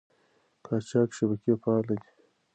قاچاق 0.65 1.09
شبکې 1.17 1.53
فعالې 1.61 1.95
دي. 2.01 2.09